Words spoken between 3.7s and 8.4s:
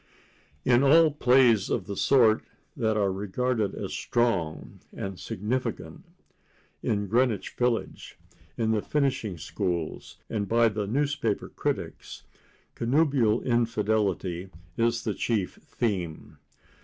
as "strong" and "significant" in Greenwich Village,